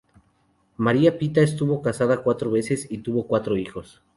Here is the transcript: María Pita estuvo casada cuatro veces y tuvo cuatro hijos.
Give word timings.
María 0.77 1.19
Pita 1.19 1.41
estuvo 1.41 1.83
casada 1.83 2.23
cuatro 2.23 2.49
veces 2.49 2.87
y 2.89 3.03
tuvo 3.03 3.27
cuatro 3.27 3.55
hijos. 3.55 4.01